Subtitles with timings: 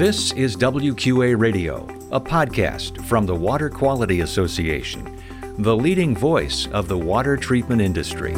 [0.00, 5.14] This is WQA Radio, a podcast from the Water Quality Association,
[5.58, 8.32] the leading voice of the water treatment industry.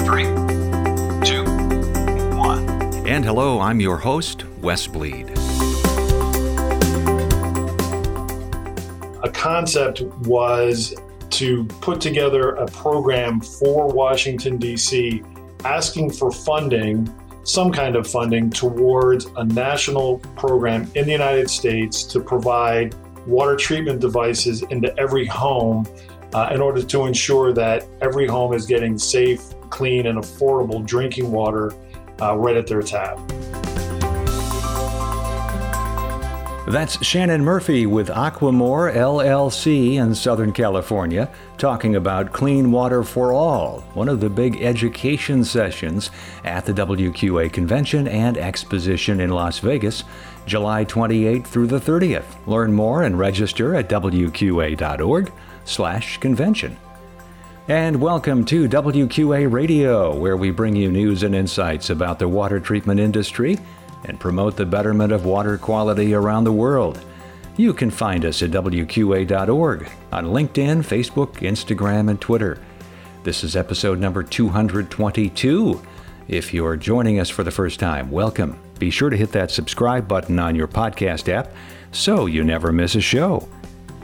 [0.00, 0.24] Three,
[1.24, 1.42] two,
[2.36, 2.68] one.
[3.08, 5.30] And hello, I'm your host, Wes Bleed.
[9.22, 10.94] A concept was
[11.30, 15.22] to put together a program for Washington, D.C.,
[15.64, 17.10] asking for funding
[17.46, 23.54] some kind of funding towards a national program in the United States to provide water
[23.54, 25.86] treatment devices into every home
[26.34, 31.30] uh, in order to ensure that every home is getting safe, clean, and affordable drinking
[31.30, 31.72] water
[32.20, 33.16] uh, right at their tap.
[36.66, 43.82] That's Shannon Murphy with Aquamor LLC in Southern California talking about Clean Water for All,
[43.94, 46.10] one of the big education sessions
[46.42, 50.02] at the WQA Convention and Exposition in Las Vegas,
[50.44, 52.24] July 28th through the 30th.
[52.48, 56.76] Learn more and register at wqa.org/convention.
[57.68, 62.58] And welcome to WQA Radio, where we bring you news and insights about the water
[62.58, 63.56] treatment industry
[64.06, 67.04] and promote the betterment of water quality around the world.
[67.56, 72.58] You can find us at WQA.org on LinkedIn, Facebook, Instagram, and Twitter.
[73.24, 75.82] This is episode number 222.
[76.28, 78.58] If you're joining us for the first time, welcome.
[78.78, 81.52] Be sure to hit that subscribe button on your podcast app
[81.92, 83.48] so you never miss a show.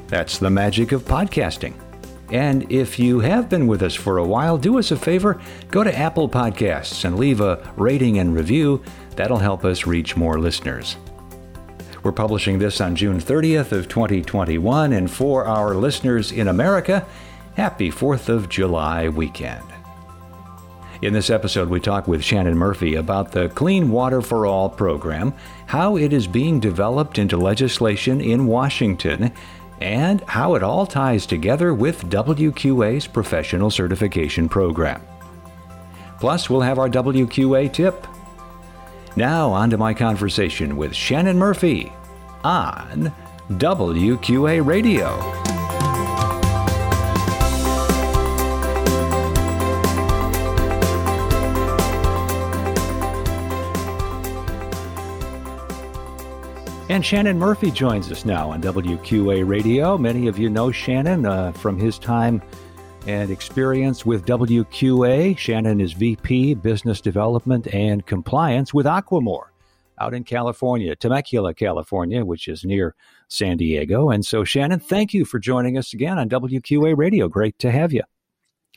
[0.08, 1.74] That's the magic of podcasting.
[2.30, 5.84] And if you have been with us for a while, do us a favor go
[5.84, 8.82] to Apple Podcasts and leave a rating and review
[9.16, 10.96] That'll help us reach more listeners.
[12.02, 17.06] We're publishing this on June 30th of 2021, and for our listeners in America,
[17.54, 19.62] happy 4th of July weekend.
[21.02, 25.34] In this episode, we talk with Shannon Murphy about the Clean Water for All program,
[25.66, 29.32] how it is being developed into legislation in Washington,
[29.80, 35.02] and how it all ties together with WQA's professional certification program.
[36.20, 38.06] Plus, we'll have our WQA tip
[39.16, 41.92] now, on to my conversation with Shannon Murphy
[42.44, 43.12] on
[43.50, 45.18] WQA Radio.
[56.88, 59.96] And Shannon Murphy joins us now on WQA Radio.
[59.96, 62.42] Many of you know Shannon uh, from his time
[63.06, 65.36] and experience with WQA.
[65.36, 69.46] Shannon is VP Business Development and Compliance with Aquamor
[69.98, 72.94] out in California, Temecula, California, which is near
[73.28, 74.10] San Diego.
[74.10, 77.28] And so, Shannon, thank you for joining us again on WQA Radio.
[77.28, 78.02] Great to have you.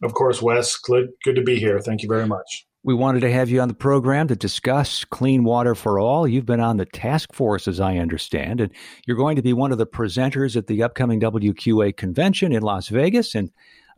[0.03, 0.77] Of course, Wes.
[0.77, 1.79] Good, good to be here.
[1.79, 2.67] Thank you very much.
[2.83, 6.27] We wanted to have you on the program to discuss clean water for all.
[6.27, 8.71] You've been on the task force, as I understand, and
[9.07, 12.89] you're going to be one of the presenters at the upcoming WQA convention in Las
[12.89, 13.33] Vegas.
[13.33, 13.49] And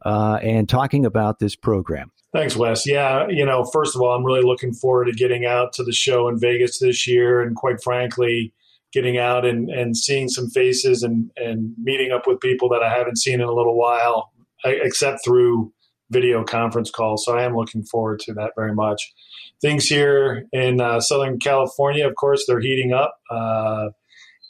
[0.07, 2.11] uh, and talking about this program.
[2.31, 2.87] Thanks, Wes.
[2.87, 5.91] Yeah, you know, first of all, I'm really looking forward to getting out to the
[5.91, 8.53] show in Vegas this year, and quite frankly,
[8.93, 12.89] getting out and, and seeing some faces and, and meeting up with people that I
[12.89, 14.31] haven't seen in a little while,
[14.63, 15.73] except through
[16.09, 17.25] video conference calls.
[17.25, 19.13] So I am looking forward to that very much.
[19.61, 23.15] Things here in uh, Southern California, of course, they're heating up.
[23.29, 23.89] Uh,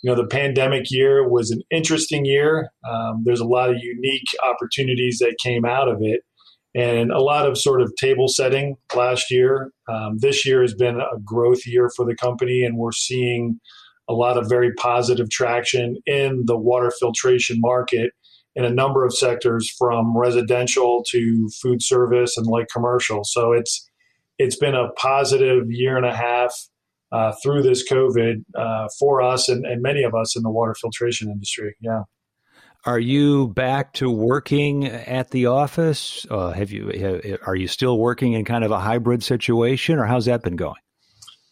[0.02, 2.70] you know, the pandemic year was an interesting year.
[2.88, 6.22] Um, there's a lot of unique opportunities that came out of it,
[6.76, 9.72] and a lot of sort of table setting last year.
[9.90, 13.60] Um, this year has been a growth year for the company, and we're seeing
[14.08, 18.12] a lot of very positive traction in the water filtration market
[18.56, 23.24] in a number of sectors, from residential to food service and light commercial.
[23.24, 23.88] So it's
[24.40, 26.54] it's been a positive year and a half
[27.12, 30.76] uh, through this COVID uh, for us and, and many of us in the water
[30.80, 31.76] filtration industry.
[31.80, 32.04] Yeah.
[32.86, 36.26] Are you back to working at the office?
[36.30, 40.26] Uh, have you are you still working in kind of a hybrid situation, or how's
[40.26, 40.80] that been going?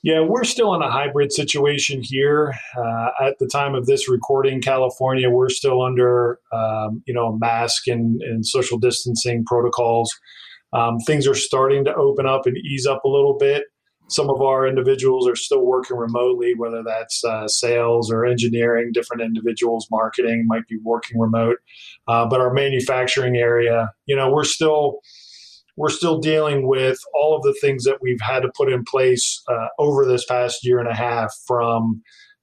[0.01, 2.53] Yeah, we're still in a hybrid situation here.
[2.77, 7.87] Uh, at the time of this recording, California, we're still under um, you know mask
[7.87, 10.13] and, and social distancing protocols.
[10.73, 13.63] Um, things are starting to open up and ease up a little bit
[14.07, 19.23] some of our individuals are still working remotely, whether that's uh, sales or engineering, different
[19.23, 21.57] individuals, marketing might be working remote.
[22.07, 24.99] Uh, but our manufacturing area, you know, we're still
[25.77, 29.41] we're still dealing with all of the things that we've had to put in place
[29.49, 32.01] uh, over this past year and a half from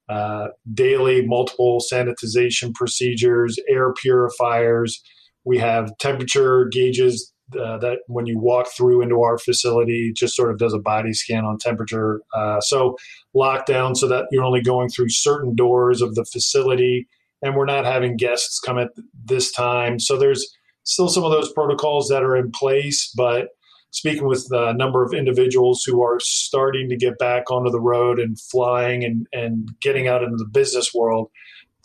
[0.09, 5.03] uh, daily multiple sanitization procedures, air purifiers.
[5.45, 10.51] We have temperature gauges uh, that when you walk through into our facility, just sort
[10.51, 12.21] of does a body scan on temperature.
[12.35, 12.97] Uh, so
[13.37, 17.07] lockdown so that you're only going through certain doors of the facility,
[17.43, 18.91] and we're not having guests come at
[19.25, 19.99] this time.
[19.99, 20.47] So there's
[20.85, 23.49] still some of those protocols that are in place, but
[23.91, 28.19] speaking with a number of individuals who are starting to get back onto the road
[28.19, 31.31] and flying and, and getting out into the business world,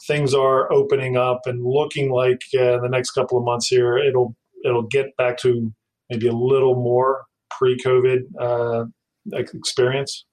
[0.07, 4.35] things are opening up and looking like uh, the next couple of months here it'll
[4.65, 5.71] it'll get back to
[6.09, 8.85] maybe a little more pre-COVID uh,
[9.33, 10.25] experience.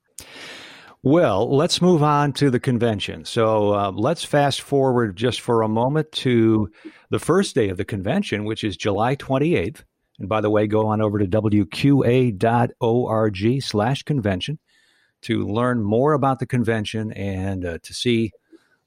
[1.03, 3.26] Well, let's move on to the convention.
[3.26, 6.71] So uh, let's fast forward just for a moment to
[7.11, 9.85] the first day of the convention, which is July 28th.
[10.19, 12.43] And by the way, go on over to wqa.org
[13.62, 14.59] slash convention
[15.23, 18.32] to learn more about the convention and uh, to see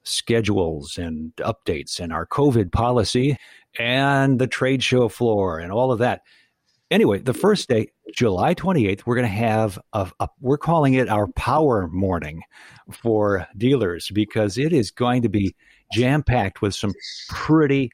[0.03, 3.37] schedules and updates and our COVID policy
[3.77, 6.21] and the trade show floor and all of that.
[6.89, 11.09] Anyway, the first day, July 28th, we're going to have a, a, we're calling it
[11.09, 12.41] our power morning
[12.91, 15.53] for dealers because it is going to be
[15.91, 16.93] jam packed with some
[17.29, 17.91] pretty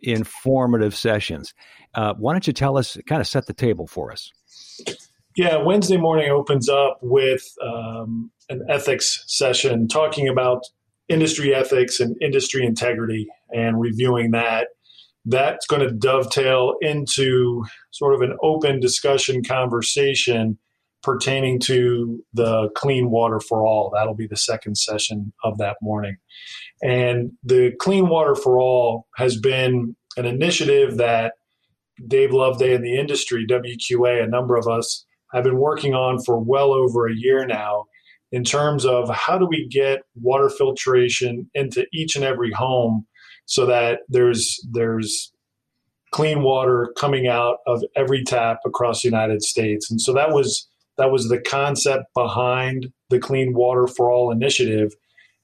[0.00, 1.54] informative sessions.
[1.94, 4.32] Uh, why don't you tell us, kind of set the table for us?
[5.36, 10.62] Yeah, Wednesday morning opens up with um, an ethics session talking about
[11.08, 14.68] industry ethics and industry integrity and reviewing that.
[15.26, 20.58] That's going to dovetail into sort of an open discussion conversation
[21.02, 23.90] pertaining to the clean water for all.
[23.94, 26.16] That'll be the second session of that morning.
[26.82, 31.34] And the Clean Water for All has been an initiative that
[32.06, 36.38] Dave Loveday and the industry, WQA, a number of us have been working on for
[36.38, 37.84] well over a year now
[38.32, 43.06] in terms of how do we get water filtration into each and every home
[43.46, 45.32] so that there's there's
[46.12, 49.90] clean water coming out of every tap across the United States.
[49.90, 54.94] And so that was that was the concept behind the Clean Water for All initiative.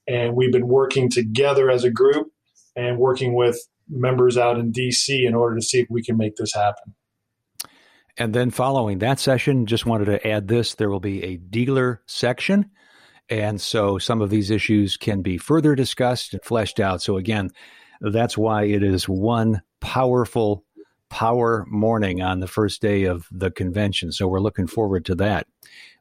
[0.07, 2.27] And we've been working together as a group
[2.75, 3.57] and working with
[3.87, 6.95] members out in DC in order to see if we can make this happen.
[8.17, 12.01] And then following that session, just wanted to add this there will be a dealer
[12.05, 12.69] section.
[13.29, 17.01] And so some of these issues can be further discussed and fleshed out.
[17.01, 17.51] So, again,
[18.11, 20.65] that's why it is one powerful
[21.09, 24.11] power morning on the first day of the convention.
[24.11, 25.47] So, we're looking forward to that.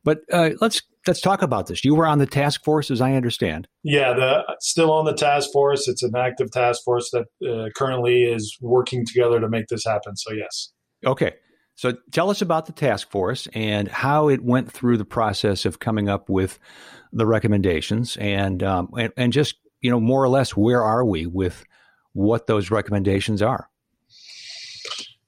[0.04, 1.84] But uh, let's let's talk about this.
[1.84, 3.68] You were on the task force, as I understand.
[3.82, 5.88] Yeah, the, still on the task force.
[5.88, 10.16] It's an active task force that uh, currently is working together to make this happen.
[10.16, 10.72] So yes.
[11.04, 11.34] Okay.
[11.74, 15.80] So tell us about the task force and how it went through the process of
[15.80, 16.58] coming up with
[17.12, 21.26] the recommendations, and um, and, and just you know more or less where are we
[21.26, 21.64] with
[22.12, 23.68] what those recommendations are.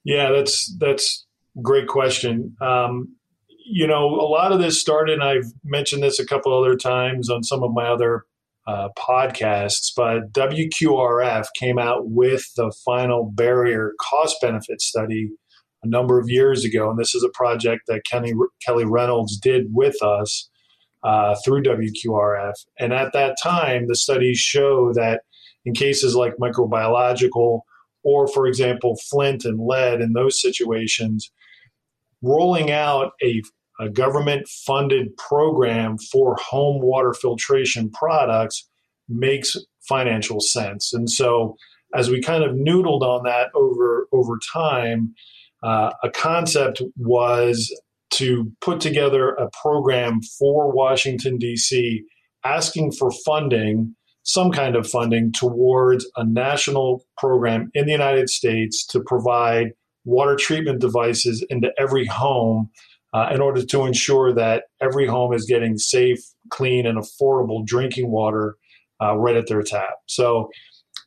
[0.04, 1.26] Yeah, that's that's
[1.62, 2.56] great question.
[2.60, 3.16] Um,
[3.66, 7.30] you know, a lot of this started, and I've mentioned this a couple other times
[7.30, 8.24] on some of my other
[8.66, 15.30] uh, podcasts, but WQRF came out with the final barrier cost benefit study
[15.82, 16.90] a number of years ago.
[16.90, 18.32] And this is a project that Kenny,
[18.64, 20.48] Kelly Reynolds did with us
[21.02, 22.54] uh, through WQRF.
[22.78, 25.22] And at that time, the studies show that
[25.64, 27.60] in cases like microbiological,
[28.02, 31.30] or for example, Flint and lead in those situations,
[32.22, 33.42] rolling out a,
[33.80, 38.68] a government funded program for home water filtration products
[39.08, 39.56] makes
[39.88, 40.92] financial sense.
[40.92, 41.56] And so,
[41.94, 45.14] as we kind of noodled on that over over time,
[45.62, 47.72] uh, a concept was
[48.14, 52.04] to put together a program for Washington D.C.
[52.44, 58.84] asking for funding, some kind of funding towards a national program in the United States
[58.86, 59.72] to provide
[60.04, 62.70] water treatment devices into every home
[63.12, 66.18] uh, in order to ensure that every home is getting safe,
[66.50, 68.56] clean, and affordable drinking water
[69.00, 69.94] uh, right at their tap.
[70.06, 70.48] So,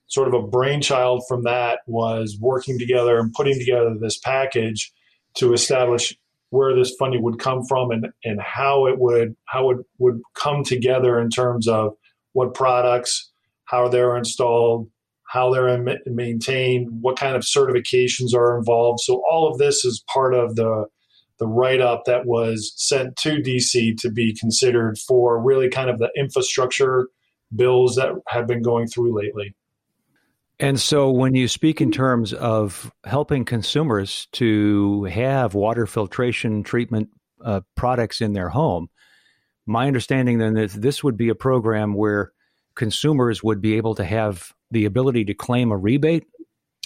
[0.09, 4.93] sort of a brainchild from that was working together and putting together this package
[5.35, 6.15] to establish
[6.49, 10.63] where this funding would come from and, and how it would how it would come
[10.63, 11.93] together in terms of
[12.37, 13.31] what products,
[13.65, 14.87] how they're installed,
[15.27, 18.99] how they're maintained, what kind of certifications are involved.
[18.99, 20.85] So all of this is part of the
[21.39, 25.97] the write up that was sent to DC to be considered for really kind of
[25.99, 27.07] the infrastructure
[27.55, 29.55] bills that have been going through lately.
[30.59, 37.09] And so, when you speak in terms of helping consumers to have water filtration treatment
[37.43, 38.89] uh, products in their home,
[39.67, 42.31] my understanding then is this would be a program where
[42.75, 46.25] consumers would be able to have the ability to claim a rebate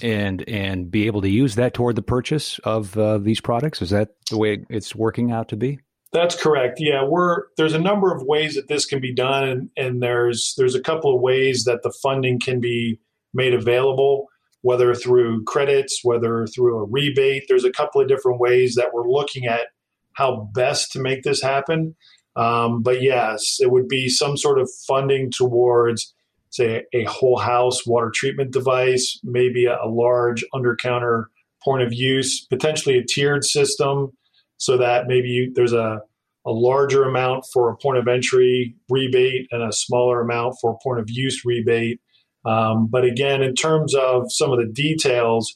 [0.01, 3.81] and and be able to use that toward the purchase of uh, these products?
[3.81, 5.79] Is that the way it's working out to be?
[6.11, 6.77] That's correct.
[6.79, 10.53] Yeah, we're there's a number of ways that this can be done, and, and there's
[10.57, 12.99] there's a couple of ways that the funding can be
[13.33, 14.27] made available,
[14.61, 17.43] whether through credits, whether through a rebate.
[17.47, 19.67] There's a couple of different ways that we're looking at
[20.13, 21.95] how best to make this happen.
[22.35, 26.13] Um, but yes, it would be some sort of funding towards,
[26.49, 31.29] say, a whole house water treatment device, maybe a, large under counter
[31.63, 34.11] point of use, potentially a tiered system
[34.57, 36.01] so that maybe you, there's a,
[36.45, 40.77] a larger amount for a point of entry rebate and a smaller amount for a
[40.83, 41.99] point of use rebate.
[42.45, 45.55] Um, but again, in terms of some of the details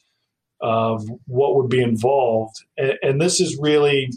[0.62, 4.10] of what would be involved, and, and this is really,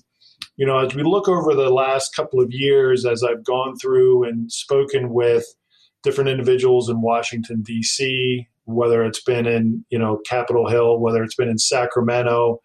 [0.59, 4.25] you know, as we look over the last couple of years, as I've gone through
[4.25, 5.47] and spoken with
[6.03, 11.37] different individuals in Washington, D.C., whether it's been in, you know, Capitol Hill, whether it's
[11.37, 12.61] been in Sacramento,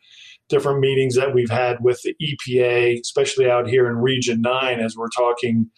[0.50, 4.96] different meetings that we've had with the EPA, especially out here in Region 9, as
[4.98, 5.70] we're talking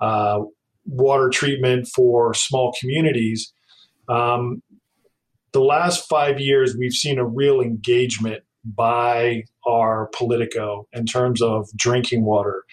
[0.00, 0.40] uh,
[0.84, 3.50] water treatment for small communities.
[4.10, 4.62] Um,
[5.52, 11.68] the last five years, we've seen a real engagement by our Politico in terms of
[11.76, 12.64] drinking water.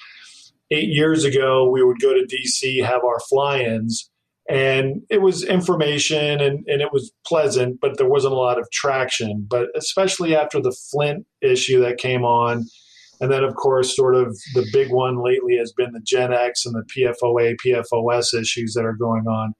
[0.72, 4.10] Eight years ago, we would go to DC, have our fly ins,
[4.50, 8.70] and it was information and, and it was pleasant, but there wasn't a lot of
[8.72, 9.46] traction.
[9.48, 12.66] But especially after the Flint issue that came on,
[13.22, 16.76] and then of course, sort of the big one lately has been the GenX and
[16.76, 19.54] the PFOA, PFOS issues that are going on.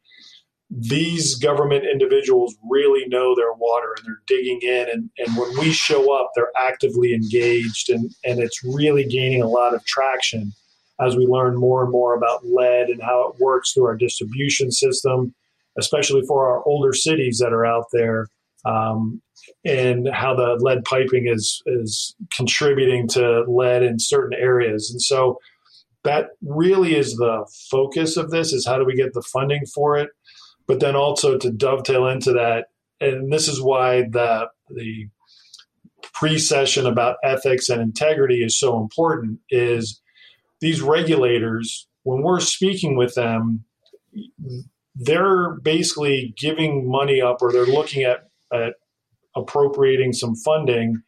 [0.70, 4.88] These government individuals really know their water and they're digging in.
[4.92, 9.48] And, and when we show up, they're actively engaged and, and it's really gaining a
[9.48, 10.54] lot of traction
[11.00, 14.72] as we learn more and more about lead and how it works through our distribution
[14.72, 15.34] system,
[15.78, 18.28] especially for our older cities that are out there,
[18.66, 19.22] um,
[19.66, 24.92] and how the lead piping is is contributing to lead in certain areas.
[24.92, 25.40] And so
[26.04, 29.98] that really is the focus of this: is how do we get the funding for
[29.98, 30.10] it,
[30.70, 32.68] but then also to dovetail into that,
[33.02, 35.10] and this is why the the
[36.14, 40.00] pre-session about ethics and integrity is so important is
[40.62, 43.64] these regulators, when we're speaking with them,
[44.96, 48.74] they're basically giving money up or they're looking at, at
[49.36, 51.02] appropriating some funding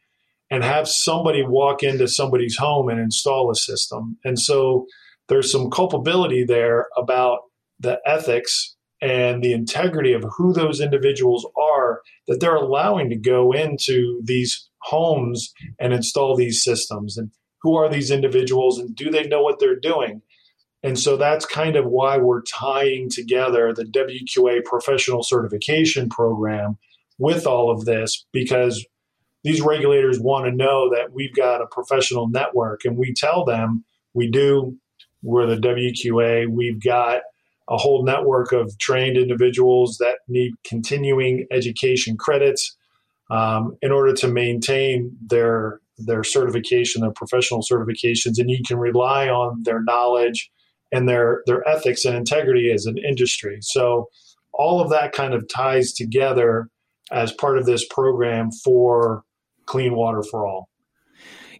[0.50, 4.18] and have somebody walk into somebody's home and install a system.
[4.24, 4.86] And so
[5.28, 7.40] there's some culpability there about
[7.78, 13.52] the ethics and the integrity of who those individuals are that they're allowing to go
[13.52, 17.18] into these homes and install these systems.
[17.18, 17.30] And
[17.62, 20.22] who are these individuals and do they know what they're doing?
[20.84, 26.78] And so that's kind of why we're tying together the WQA professional certification program
[27.18, 28.84] with all of this because
[29.44, 33.84] these regulators want to know that we've got a professional network and we tell them
[34.14, 34.76] we do.
[35.22, 36.48] We're the WQA.
[36.48, 37.22] We've got
[37.72, 42.76] a whole network of trained individuals that need continuing education credits
[43.30, 49.28] um, in order to maintain their their certification, their professional certifications, and you can rely
[49.28, 50.50] on their knowledge
[50.92, 53.58] and their their ethics and integrity as an industry.
[53.62, 54.08] So
[54.52, 56.68] all of that kind of ties together
[57.10, 59.22] as part of this program for
[59.64, 60.68] clean water for all.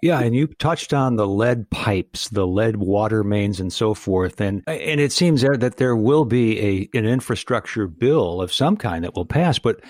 [0.03, 4.41] Yeah, and you touched on the lead pipes, the lead water mains, and so forth,
[4.41, 9.05] and and it seems that there will be a an infrastructure bill of some kind
[9.05, 9.61] that will pass.
[9.61, 9.81] But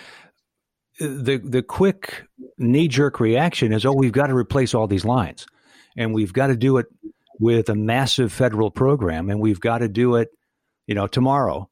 [1.01, 2.27] the the quick
[2.59, 5.47] knee jerk reaction is, oh, we've got to replace all these lines,
[5.97, 6.87] and we've got to do it
[7.41, 10.29] with a massive federal program, and we've got to do it,
[10.87, 11.71] you know, tomorrow.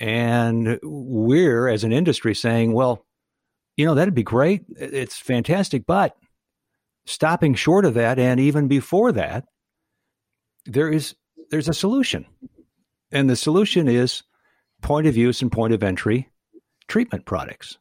[0.00, 3.04] And we're as an industry saying, well,
[3.76, 4.64] you know, that'd be great.
[4.70, 6.16] It's fantastic, but
[7.06, 9.44] stopping short of that, and even before that,
[10.66, 11.14] there is
[11.50, 12.26] there's a solution,
[13.12, 14.22] and the solution is
[14.82, 16.28] point of use and point of entry
[16.88, 17.78] treatment products.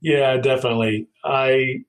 [0.00, 1.08] Yeah, definitely.
[1.24, 1.84] I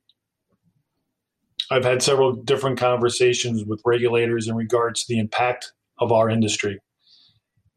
[1.72, 6.80] I've had several different conversations with regulators in regards to the impact of our industry.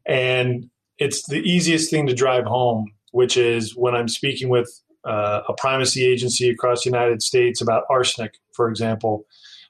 [0.05, 4.69] And it's the easiest thing to drive home, which is when I'm speaking with
[5.05, 9.25] uh, a primacy agency across the United States about arsenic, for example.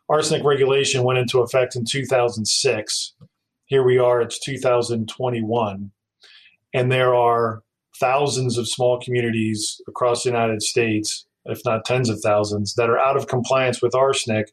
[0.09, 3.13] Arsenic regulation went into effect in 2006.
[3.65, 5.91] Here we are, it's 2021.
[6.73, 7.61] And there are
[7.99, 12.97] thousands of small communities across the United States, if not tens of thousands, that are
[12.97, 14.51] out of compliance with arsenic.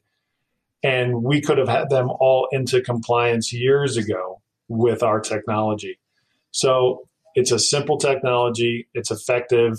[0.83, 5.99] And we could have had them all into compliance years ago with our technology.
[6.51, 9.77] So it's a simple technology, it's effective,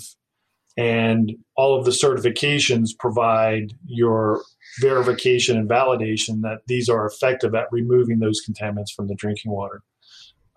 [0.79, 4.43] and all of the certifications provide your
[4.79, 9.81] verification and validation that these are effective at removing those contaminants from the drinking water.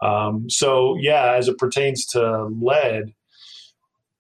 [0.01, 3.15] Um, so, yeah, as it pertains to lead,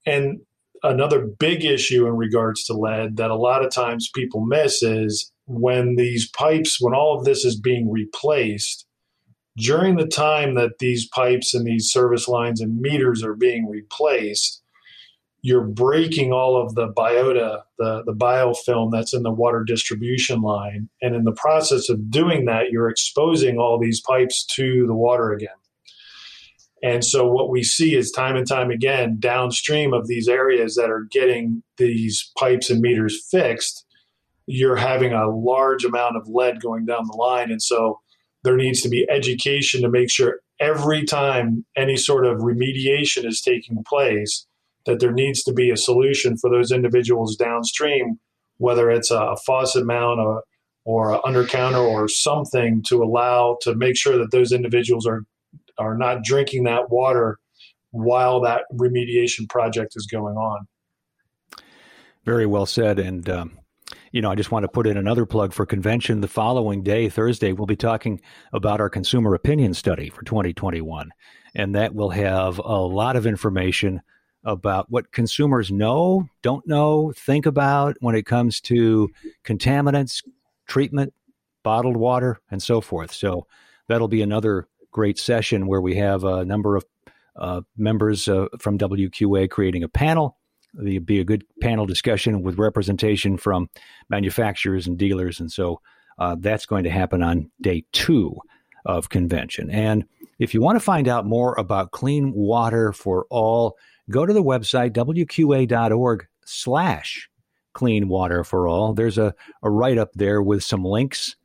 [0.04, 0.40] and
[0.82, 5.30] another big issue in regards to lead that a lot of times people miss is
[5.46, 8.88] when these pipes, when all of this is being replaced,
[9.56, 14.61] during the time that these pipes and these service lines and meters are being replaced,
[15.42, 20.88] you're breaking all of the biota, the, the biofilm that's in the water distribution line.
[21.02, 25.32] And in the process of doing that, you're exposing all these pipes to the water
[25.32, 25.48] again.
[26.84, 30.90] And so what we see is time and time again downstream of these areas that
[30.90, 33.84] are getting these pipes and meters fixed,
[34.46, 37.50] you're having a large amount of lead going down the line.
[37.50, 38.00] And so
[38.44, 43.40] there needs to be education to make sure every time any sort of remediation is
[43.40, 44.46] taking place,
[44.86, 48.18] that there needs to be a solution for those individuals downstream,
[48.58, 50.42] whether it's a faucet mount or,
[50.84, 55.24] or under counter or something to allow to make sure that those individuals are
[55.78, 57.38] are not drinking that water
[57.90, 60.66] while that remediation project is going on.
[62.24, 62.98] Very well said.
[62.98, 63.58] And, um,
[64.12, 66.20] you know, I just want to put in another plug for convention.
[66.20, 68.20] The following day, Thursday, we'll be talking
[68.52, 71.10] about our consumer opinion study for 2021.
[71.54, 74.00] And that will have a lot of information
[74.44, 79.08] about what consumers know, don't know, think about when it comes to
[79.44, 80.22] contaminants,
[80.66, 81.12] treatment,
[81.62, 83.12] bottled water, and so forth.
[83.12, 83.46] So
[83.88, 86.84] that'll be another great session where we have a number of
[87.36, 90.36] uh, members uh, from WQA creating a panel.
[90.80, 93.68] It'd be a good panel discussion with representation from
[94.08, 95.40] manufacturers and dealers.
[95.40, 95.80] And so
[96.18, 98.36] uh, that's going to happen on day two
[98.84, 99.70] of convention.
[99.70, 100.04] And
[100.38, 103.76] if you want to find out more about clean water for all,
[104.10, 107.28] go to the website wqa.org slash
[107.72, 108.92] clean water for all.
[108.92, 111.36] There's a, a write up there with some links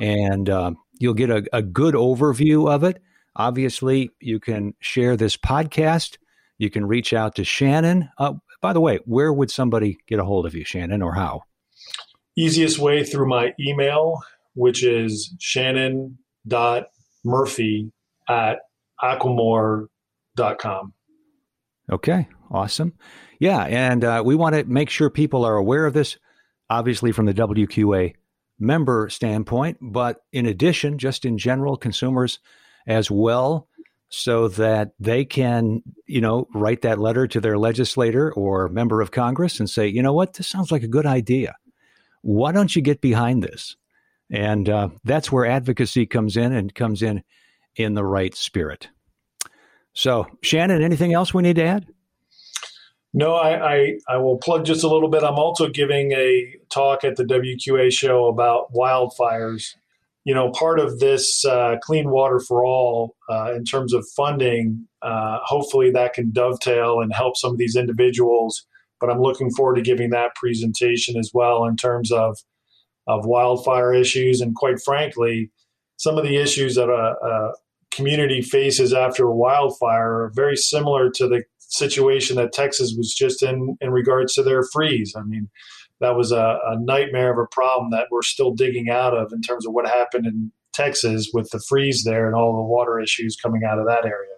[0.00, 3.02] and uh, You'll get a, a good overview of it.
[3.34, 6.18] Obviously, you can share this podcast.
[6.58, 8.08] You can reach out to Shannon.
[8.18, 11.42] Uh, by the way, where would somebody get a hold of you, Shannon, or how?
[12.36, 14.22] Easiest way through my email,
[14.54, 17.92] which is shannon.murphy
[18.28, 18.58] at
[19.02, 20.92] aquamor.com.
[21.90, 22.94] Okay, awesome.
[23.38, 26.16] Yeah, and uh, we want to make sure people are aware of this,
[26.68, 28.14] obviously, from the WQA
[28.58, 32.38] member standpoint, but in addition, just in general, consumers
[32.86, 33.68] as well,
[34.08, 39.10] so that they can, you know, write that letter to their legislator or member of
[39.10, 41.56] Congress and say, you know what, this sounds like a good idea.
[42.22, 43.76] Why don't you get behind this?
[44.30, 47.22] And uh, that's where advocacy comes in and comes in
[47.76, 48.88] in the right spirit.
[49.96, 51.86] So, Shannon, anything else we need to add?
[53.14, 55.22] No, I, I, I, will plug just a little bit.
[55.22, 59.74] I'm also giving a talk at the WQA show about wildfires.
[60.24, 64.86] You know, part of this uh, Clean Water for All, uh, in terms of funding,
[65.00, 68.66] uh, hopefully that can dovetail and help some of these individuals.
[69.00, 72.36] But I'm looking forward to giving that presentation as well in terms of
[73.06, 75.50] of wildfire issues and, quite frankly,
[75.96, 77.52] some of the issues that a, a
[77.96, 83.42] community faces after a wildfire are very similar to the situation that Texas was just
[83.42, 85.14] in in regards to their freeze.
[85.16, 85.48] I mean,
[86.00, 89.40] that was a, a, nightmare of a problem that we're still digging out of in
[89.40, 93.36] terms of what happened in Texas with the freeze there and all the water issues
[93.42, 94.34] coming out of that area.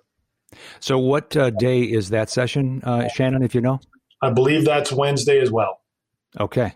[0.80, 3.42] So, what uh, day is that session, uh, Shannon?
[3.42, 3.80] If you know,
[4.22, 5.80] I believe that's Wednesday as well.
[6.38, 6.72] Okay,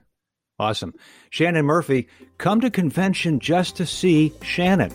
[0.58, 0.92] awesome.
[1.30, 4.92] Shannon Murphy, come to convention just to see Shannon,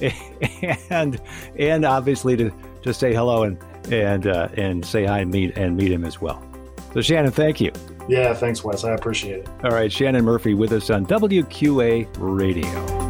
[0.90, 1.20] and
[1.56, 2.50] and obviously to
[2.82, 3.58] to say hello and
[3.90, 6.42] and uh, and say hi and meet and meet him as well.
[6.94, 7.72] So Shannon, thank you.
[8.08, 8.84] Yeah, thanks, Wes.
[8.84, 9.48] I appreciate it.
[9.62, 13.07] All right, Shannon Murphy with us on WQA Radio.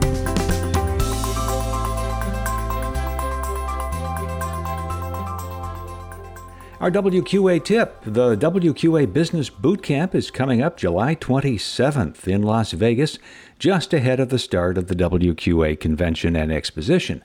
[6.81, 12.71] Our WQA tip the WQA Business Boot Camp is coming up July 27th in Las
[12.71, 13.19] Vegas,
[13.59, 17.25] just ahead of the start of the WQA Convention and Exposition.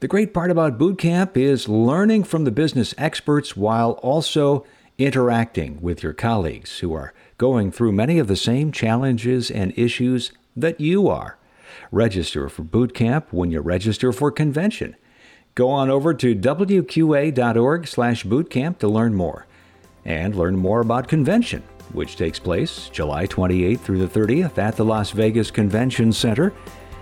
[0.00, 4.64] The great part about boot camp is learning from the business experts while also
[4.96, 10.32] interacting with your colleagues who are going through many of the same challenges and issues
[10.56, 11.36] that you are.
[11.92, 14.96] Register for boot camp when you register for convention.
[15.58, 19.44] Go on over to wqa.org/bootcamp to learn more
[20.04, 24.84] and learn more about convention, which takes place July 28th through the 30th at the
[24.84, 26.52] Las Vegas Convention Center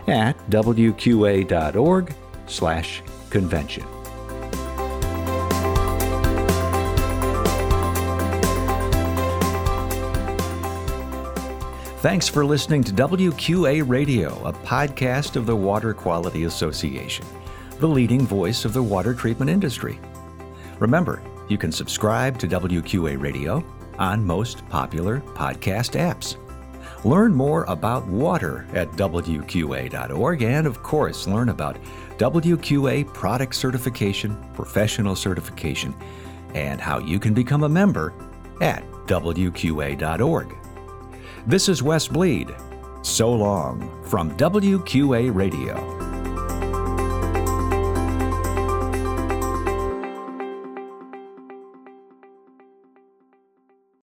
[0.08, 2.14] at wqa.org
[2.46, 3.84] slash convention.
[11.98, 17.26] Thanks for listening to WQA Radio, a podcast of the Water Quality Association,
[17.78, 20.00] the leading voice of the water treatment industry.
[20.78, 23.64] Remember, you can subscribe to WQA Radio
[23.98, 26.36] on most popular podcast apps.
[27.04, 31.78] Learn more about water at WQA.org and, of course, learn about
[32.18, 35.94] WQA product certification, professional certification,
[36.54, 38.12] and how you can become a member
[38.60, 40.56] at WQA.org.
[41.46, 42.54] This is Wes Bleed.
[43.02, 46.05] So long from WQA Radio.